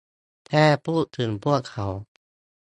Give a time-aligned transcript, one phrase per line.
[0.47, 1.87] แค่พูดถึงพวกเขา